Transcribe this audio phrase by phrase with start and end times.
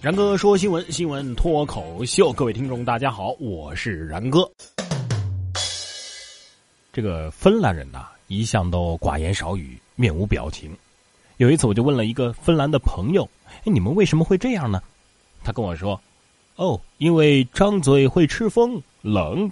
[0.00, 4.48] 然哥说新闻，新闻脱口秀，各位听众大家好，我是然哥。
[6.92, 10.70] 这个芬兰人呐、一向都寡言少语，面无表情。
[11.38, 13.28] 有一次，我就问了一个芬兰的朋友
[13.58, 14.80] ：“哎，你们为什么会这样呢？”
[15.42, 16.00] 他跟我说
[16.54, 19.50] ：“哦，因为张嘴会吃风，冷。”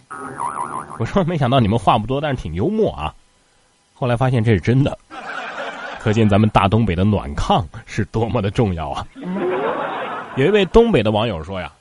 [1.00, 3.12] 我说：“没想到你们话不多，但是挺幽默啊。”
[3.94, 4.96] 后来发现这是真的，
[5.98, 9.06] 可见咱们大东北的暖炕是多么的重要啊！
[10.36, 11.72] 有一位东北的网友说呀：“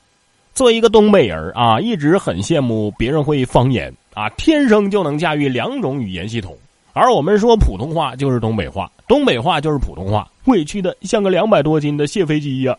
[0.56, 6.58] 作为一个东北人啊，一直很羡慕别人会方言啊，天生就能驾驭两种语言系统。
[6.94, 12.78] 而我们说普通话就是东北话，东北话就是普通话，委屈的像个两百多斤的卸飞机呀！”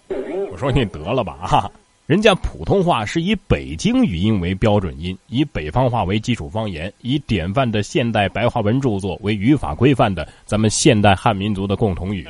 [0.50, 1.70] 我说你得了吧哈，
[2.06, 12.26] 人家普通话是以北京语音为标准音，以北方话为基础方言，以典范的现代白话文著作为语法规范的咱们现代汉民族的共同语。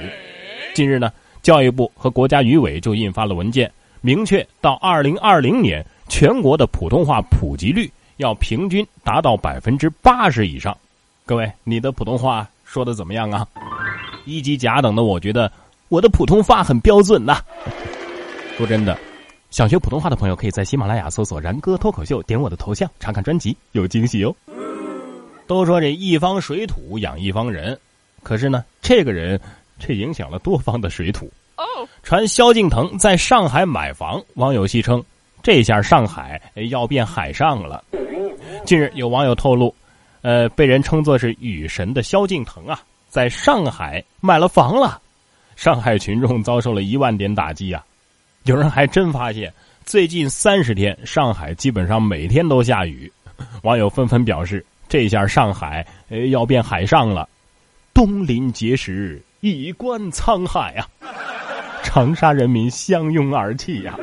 [0.74, 1.12] 近日呢。
[1.46, 10.76] 教育部和国家语委就印发了文件，明确到二零二零年，全国的普通话普及率要平均达到百分之八十以上。
[11.24, 13.46] 各位，你的普通话说的怎么样啊？
[14.24, 15.48] 一级甲等的，我觉得
[15.88, 17.40] 我的普通话很标准呐。
[18.58, 18.98] 说真的，
[19.52, 24.34] 想学普通话的朋友可以在喜马拉雅搜索“然哥脱口秀”，点我的头像查看专辑，有惊喜哦。
[25.46, 27.78] 都说这一方水土养一方人，
[28.24, 29.40] 可是呢，这个人。
[29.78, 31.30] 这影响了多方的水土。
[31.56, 31.64] 哦，
[32.02, 35.02] 传萧敬腾在上海买房，网友戏称
[35.42, 37.82] 这下上海要变海上了。
[38.64, 39.74] 近日有网友透露，
[40.22, 45.00] 呃，被人称作是雨神的萧敬腾啊，在上海买了房了。
[45.54, 47.82] 上海群众遭受了一万点打击啊！
[48.44, 49.50] 有人还真发现，
[49.86, 53.10] 最近三十天上海基本上每天都下雨。
[53.62, 55.86] 网友纷纷表示，这下上海
[56.30, 57.26] 要变海上了。
[57.94, 59.22] 东临碣石。
[59.50, 60.88] 一观沧海呀，
[61.84, 63.94] 长沙人民相拥而泣呀！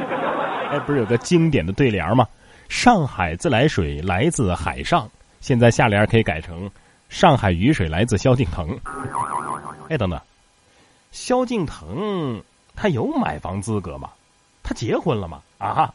[0.71, 2.25] 哎，不是有个经典的对联吗
[2.69, 5.05] ？“上海自来水来自海上”，
[5.41, 6.71] 现在下联可以改成
[7.09, 8.69] “上海雨水来自萧敬腾”。
[9.89, 10.17] 哎，等等，
[11.11, 12.41] 萧敬腾
[12.73, 14.09] 他有买房资格吗？
[14.63, 15.41] 他结婚了吗？
[15.57, 15.93] 啊？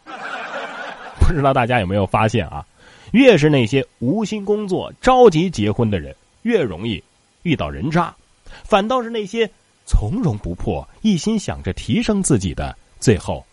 [1.19, 2.65] 不知道大家有没有发现啊？
[3.13, 7.03] 越是那些无心工作、着急结婚的人，越容易
[7.45, 8.15] 遇到人渣。
[8.65, 9.51] 反倒是那些
[9.87, 13.45] 从容不迫、一心想着提升自己的，最后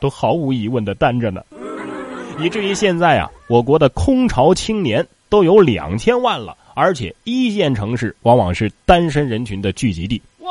[0.00, 1.42] 都毫无疑问的单着呢。
[2.38, 10.20] 以至于现在啊，我国的空巢青年都有两千万了，而且一线城市往往是单身人群的聚集地。
[10.38, 10.50] 哇！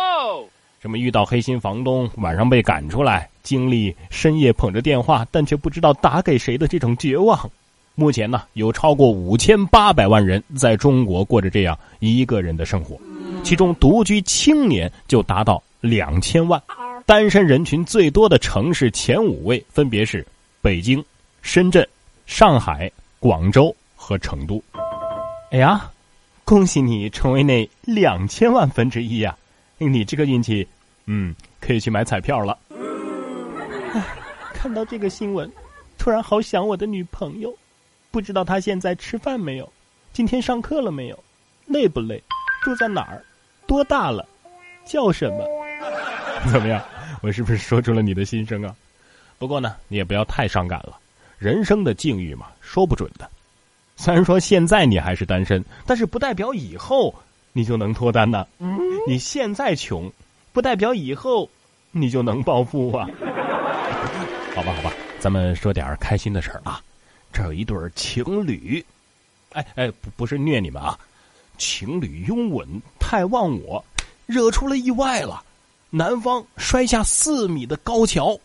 [0.79, 7.50] 什么遇到黑心房东，晚上被赶出来，经历深夜捧着电话但却不知道打给谁的这种绝望。
[7.94, 12.97] 目前呢，有超过五千八百万人在中国过着这样一个人的生活。
[13.44, 16.62] 其中独居青年就达到两千万，
[17.06, 20.25] 单身人群最多的城市前五位分别是
[20.62, 21.03] 北京、
[21.41, 21.85] 深圳、
[22.25, 24.63] 上海、广州和成都。
[25.51, 25.91] 哎呀，
[26.46, 29.35] 恭喜你成为那两千万分之一呀！
[29.78, 30.66] 你这个运气，
[31.07, 32.57] 嗯，可以去买彩票了。
[33.94, 34.01] 唉，
[34.53, 35.51] 看到这个新闻，
[35.97, 37.53] 突然好想我的女朋友，
[38.12, 39.69] 不知道她现在吃饭没有？
[40.13, 41.24] 今天上课了没有？
[41.66, 42.24] 累不累？
[42.63, 43.25] 住在哪儿？
[43.71, 44.27] 多大了？
[44.83, 45.47] 叫什么？
[46.51, 46.83] 怎么样？
[47.21, 48.75] 我是不是说出了你的心声啊？
[49.39, 50.99] 不过呢，你也不要太伤感了。
[51.37, 53.29] 人生的境遇嘛，说不准的。
[53.95, 57.15] 虽然说现在你还是单身，但是不代表以后
[57.53, 58.45] 你就能脱单呢。
[59.07, 60.11] 你现在穷，
[60.51, 61.49] 不代表以后
[61.91, 63.07] 你就能暴富啊。
[64.53, 66.81] 好吧，好吧，咱们说点开心的事儿啊。
[67.31, 68.85] 这有一对情侣，
[69.53, 70.99] 哎哎，不不是虐你们啊。
[71.57, 72.67] 情侣拥吻
[73.11, 73.83] 太忘我，
[74.25, 75.44] 惹出了意外了。
[75.89, 78.39] 男方摔下四米的高桥。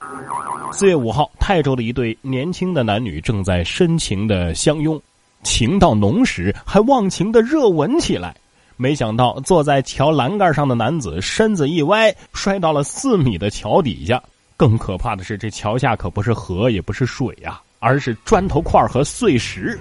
[0.72, 5.00] 四月五号，泰州的一对年轻的男女正在深情的相拥，
[5.44, 8.34] 情到浓时还忘情的热吻起来。
[8.76, 14.20] 没想到坐在桥栏杆上的男子身子一歪，摔到了四米的桥底下。
[14.56, 19.78] 更可怕的是，这桥下可不是河，也不是水呀，而是砖头块和碎石。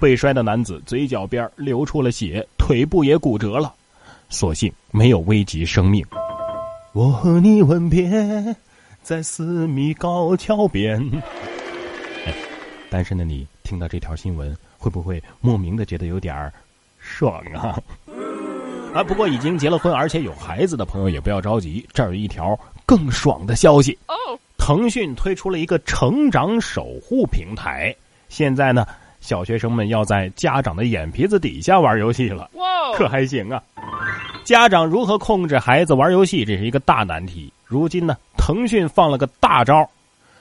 [0.00, 3.74] 被摔的男子嘴角边流出了血，腿部也骨折了，
[4.28, 6.04] 所幸没有危及生命。
[6.92, 8.56] 我和你吻别
[9.02, 11.00] 在四米高桥边。
[12.24, 12.34] 哎，
[12.90, 16.52] 单身的你听到这条新闻，会不会莫名的觉得有点儿
[16.98, 17.78] 爽啊？
[18.94, 24.14] 啊，不过已经结了婚而且有孩子的朋友也不要着急，这儿有一条更爽的消息哦！
[24.56, 27.94] 腾讯推出了一个成长守护平台，
[28.28, 28.86] 现在呢。
[29.26, 32.48] 小学生们要在家长的眼皮子底下玩游戏了，
[32.96, 33.60] 可还行啊！
[34.44, 37.52] 家长如何控制孩子玩游戏，这是一个大难题。
[37.64, 39.90] 如今呢，腾讯放了个大招，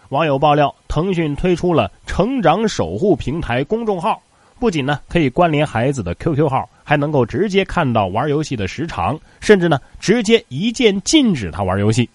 [0.09, 4.21] 网友爆料，腾讯推出了“成长守护平台”公众号，
[4.59, 12.07] 不仅呢可以关联孩子的 QQ 号，还能够直接看到玩游戏的时长，甚至呢直接一键禁止他玩游戏。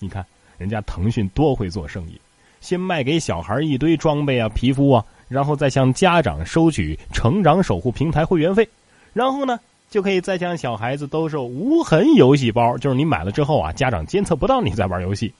[0.00, 0.26] 你看，
[0.58, 2.20] 人家腾讯多会做生意，
[2.60, 8.68] 先卖给小孩一堆装备啊、皮肤啊，然后再向家长收取“成长守护平台”会员费，
[9.12, 15.32] 然后呢就可以再向小孩子兜售无痕游戏包，就是你买了之后啊，家长监测不到你在玩游戏。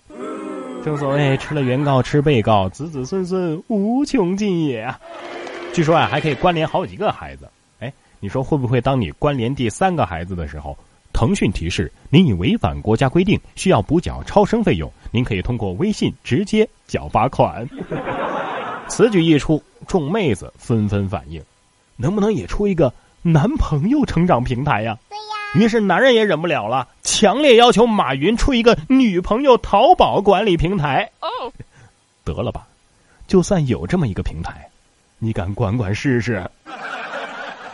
[0.84, 4.98] 正所谓吃了原告吃被告，子子孙孙无穷尽也啊！
[5.74, 7.48] 据说啊，还可以关联好几个孩子。
[7.80, 10.78] 哎，你说会不会当你关联第三个孩子的时候，
[11.12, 17.68] 腾讯提示您已违反国家规定，需要补缴超生费用，您可以通过微信直接缴罚款。
[18.90, 21.42] 此举一出，众妹子纷纷反映，
[21.96, 22.92] 能不能也出一个
[23.22, 24.98] 男朋友成长平台呀？
[25.54, 31.10] 于是男人也忍不了了，强烈要求马云出一个女朋友淘宝管理平台。
[31.20, 31.28] 哦，
[32.24, 32.66] 得了吧，
[33.26, 34.68] 就算有这么一个平台，
[35.18, 36.44] 你敢管管试试？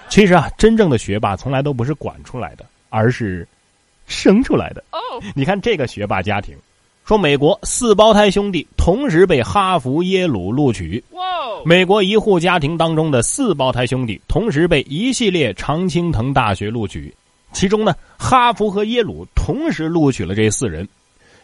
[0.08, 3.46] 其实啊，真正的学霸从来都不是管出来的，而是
[4.06, 4.84] 生出来的。
[4.92, 4.98] 哦，
[5.34, 6.56] 你看这个学霸家庭，
[7.06, 11.00] 说美国四胞胎兄弟同时被哈佛、耶鲁录取。
[11.12, 11.22] 哇！
[11.64, 17.14] 美国一户家庭当中的四胞胎兄弟同时被一系列常青藤大学录取。
[17.52, 20.86] 其中呢，哈佛和耶鲁同时录取了这四人。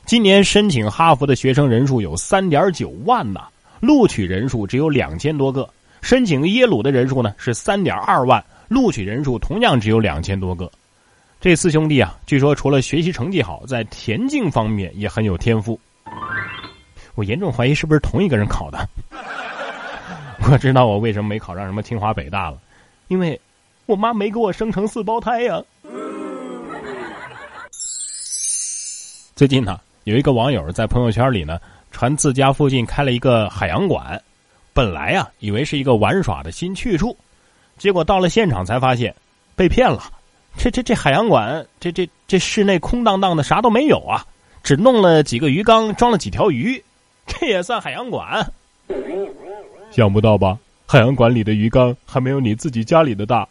[0.04, 3.42] 今年申请哈佛的学生人数有三点九万呐，
[3.78, 5.62] 录取人数只有两千多个；
[6.00, 10.68] 申请耶鲁的人数呢是三点二万，录取人数同样只有两千多个。
[11.42, 15.78] 这四兄弟啊，据说除了学习成绩好，在田径方面也很有天赋。
[17.16, 18.88] 我严重怀疑是不是同一个人考的。
[20.48, 22.60] 我知道我为什么没考上什么清华北大了，
[23.08, 23.38] 因为
[23.86, 25.60] 我妈没给我生成四胞胎呀。
[29.34, 31.58] 最近呢，有一个网友在朋友圈里呢
[31.90, 34.22] 传自家附近开了一个海洋馆，
[34.72, 37.16] 本来啊以为是一个玩耍的新去处，
[37.78, 39.12] 结果到了现场才发现
[39.56, 40.04] 被骗了。
[40.56, 44.24] 这这这海洋馆，这这这室内空荡荡的，啥都没有啊，
[44.62, 46.82] 只弄了几个鱼缸，装了几条鱼，
[47.26, 48.52] 这也算海洋馆？
[49.90, 50.58] 想不到吧？
[50.86, 53.46] 海洋馆里的鱼缸还没有你自己家里的大。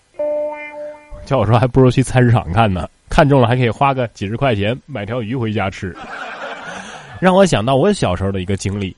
[1.25, 2.89] 叫我说，还不如去菜市场看呢。
[3.09, 5.93] 看中了还可以花个几十块钱买条鱼回家吃，
[7.19, 8.95] 让我想到我小时候的一个经历：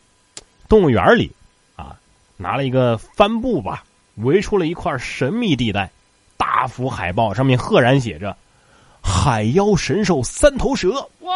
[0.70, 1.32] 动物园里，
[1.76, 1.96] 啊，
[2.38, 3.84] 拿了一个帆布吧，
[4.18, 5.90] 围出了一块神秘地带，
[6.44, 8.36] 大幅海报上面赫然写着
[9.02, 10.92] “海妖神兽三头蛇”。
[11.24, 11.32] 哇！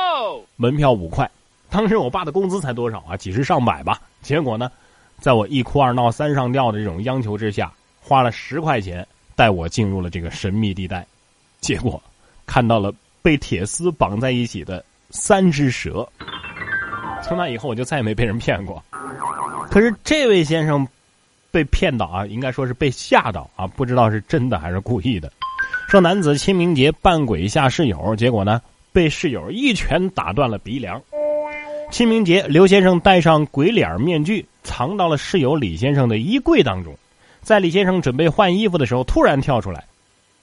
[0.58, 1.30] 门票五块，
[1.70, 3.16] 当时我爸的工资才多少啊？
[3.16, 4.02] 几十上百吧。
[4.22, 4.70] 结果呢，
[5.22, 7.72] 在我一哭二闹三上吊的这种央求之下，
[8.02, 11.08] 花了十块钱带我进入了这个神秘地带，
[11.62, 12.02] 结果。
[12.46, 16.06] 看到了被铁丝绑在一起的三只蛇，
[17.24, 18.84] 从那以后我就再也没被人骗过。
[19.72, 20.86] 可是这位先生
[21.58, 25.32] 被骗到啊，应该说是被吓到啊，不知道是真的还是故意的。
[25.90, 28.62] 说男子清明节扮鬼吓室友，结果呢
[28.94, 31.02] 被室友一拳打断了鼻梁。
[31.90, 36.96] 清明节，刘先生戴上鬼脸面具，藏到了室友李先生的衣柜当中，
[37.42, 39.84] 在李先生准备换衣服的时候，突然跳出来。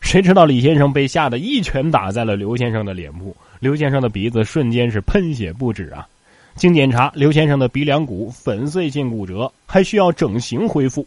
[0.01, 6.09] 谁知道李先生被吓得一拳打在了刘先生的脸部，刘先生的鼻子瞬间是喷血不止啊！
[6.57, 11.07] 经检查，刘先生的鼻梁骨粉碎性骨折，还需要整形恢复。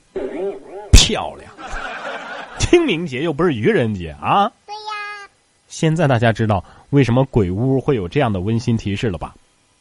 [0.92, 1.52] 漂亮！
[2.60, 4.52] 清明节又不是愚人节啊！
[4.66, 5.30] 对呀。
[5.68, 9.34] 现在大家知道为什么鬼屋会有这样的温馨提示了吧？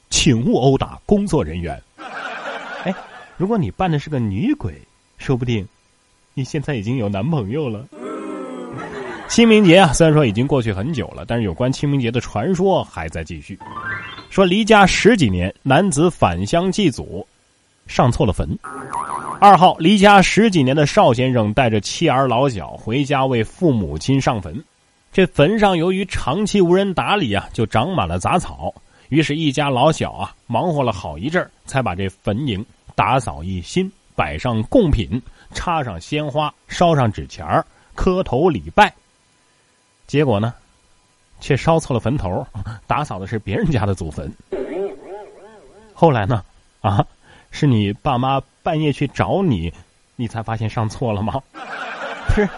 [0.08, 1.82] 请勿殴打工作人员。
[2.84, 2.94] 哎，
[3.36, 4.80] 如果你扮的是个女鬼，
[5.18, 5.66] 说不定
[6.34, 7.84] 你现在已经有男朋友了。
[9.28, 13.58] 清明节啊，虽然说已经过去很久了，但是有关清明节的传说还在继续。
[14.36, 17.26] 说离家十几年，男子返乡祭祖，
[17.86, 18.46] 上错了坟。
[19.40, 24.62] 二号，离家十几年的邵先生带着妻儿老小回家为父母亲上坟，
[25.10, 28.74] 这坟上由于长期无人打理啊，就长满了杂草。
[29.08, 32.62] 于是，一家老小啊，忙活了好一阵才把这坟茔
[32.94, 35.18] 打扫一新，摆上贡品，
[35.54, 37.64] 插上鲜花，烧上纸钱儿，
[37.94, 38.92] 磕头礼拜。
[40.06, 40.52] 结果呢，
[41.40, 42.46] 却烧错了坟头，
[42.86, 44.32] 打扫的是别人家的祖坟。
[45.92, 46.44] 后来呢，
[46.80, 47.04] 啊，
[47.50, 49.72] 是你爸妈半夜去找你，
[50.16, 51.40] 你才发现上错了吗？
[52.28, 52.48] 不是，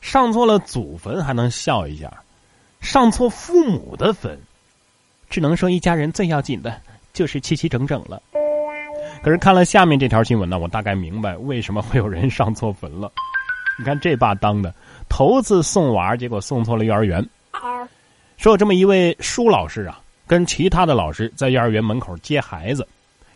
[0.00, 2.10] 上错了祖坟还能笑一下，
[2.80, 4.38] 上错父母的坟，
[5.28, 6.80] 只能说一家人最要紧的
[7.12, 8.22] 就是齐齐整整了。
[9.22, 13.10] 可是看了下面这条新闻呢，我大概明白为什么会有人上错坟了。
[13.78, 14.72] 你看这爸当的。
[15.08, 17.26] 头次送娃，结果送错了幼儿园。
[18.38, 22.86] 说有这么一位舒老师啊，跟其他的老师在幼儿园门口接孩子，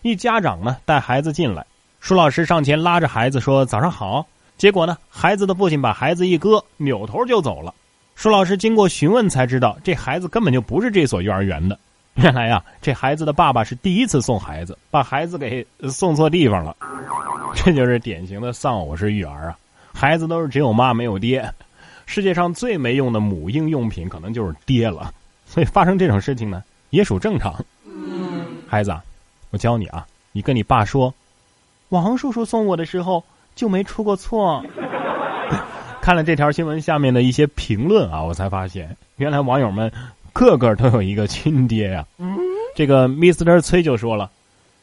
[0.03, 1.67] 一家长呢带孩子进来，
[1.99, 4.25] 舒老师上前拉着孩子说：“早上好。”
[4.57, 7.75] 结果呢，孩子的父亲把孩子一搁，扭头就走了。
[8.15, 11.77] 舒老师经过询问才知道，这孩子根本就不是这所幼儿园的。
[12.15, 16.77] 原来呀，这孩子的爸爸是第一次送孩子，把孩子给送错地方了。
[17.57, 19.59] 这就是典型的丧偶式育儿啊！
[19.93, 21.53] 孩子都是只有妈没有爹，
[22.13, 25.11] 世界上最没用的母婴用品可能就是爹了。
[25.47, 27.55] 所以发生这种事情呢，也属正常。
[28.69, 28.95] 孩子，
[29.49, 31.15] 我教你啊，你跟你爸说，
[31.89, 33.25] 王叔叔送我的时候
[33.57, 34.63] 就没出过错。
[36.03, 39.91] 看了这条新闻下面的一些评论啊，我才发现原来网友们
[40.35, 42.05] 个个都有一个亲爹呀。
[42.77, 43.59] 这个 Mr.
[43.63, 44.31] 崔就说了，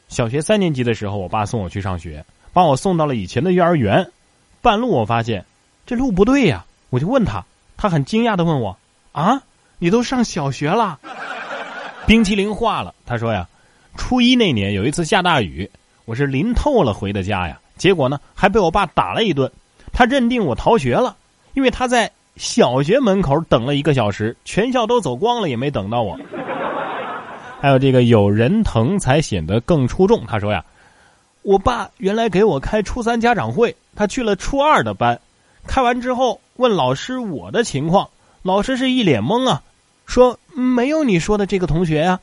[0.08, 4.10] 小学三年级的时候，我爸送我去上学，把我送到了以前的幼儿园。
[4.62, 5.46] 半路我发现
[5.86, 7.44] 这路不对呀，我就问他，
[7.78, 8.78] 他很惊讶的问我
[9.12, 9.42] ：“啊，
[9.78, 11.00] 你都上小学了？”
[12.08, 13.48] 冰淇淋化了，他说呀，
[13.96, 15.70] 初一那年有一次下大雨，
[16.06, 19.52] 我是淋透了回的家呀，结果呢还被我爸打了一顿。
[19.92, 21.16] 他认定我逃学了，
[21.54, 26.18] 因为他在小学门口等了一个小时，全校都走光了也没等到我。
[27.62, 30.26] 还有这个有人疼才显得更出众。
[30.26, 30.64] 他说呀，
[31.42, 35.20] 我爸原来给我开初三家长会，他去了初二的班，
[35.70, 38.10] 开完之后问老师我的情况，
[38.42, 39.62] 老师是一脸懵啊，
[40.08, 42.20] 说没有你说的这个同学呀。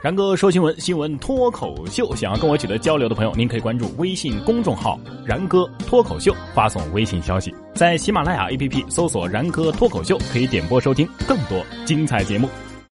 [0.00, 2.16] 然哥说新闻，新闻脱口秀。
[2.16, 12.48] 想要跟我取得交流的朋友，您可以关注微信公众号“然哥脱口秀”，发送微信消息，在喜马拉雅 APP 搜索“然哥脱口秀”，可以点播收听更多精彩节目。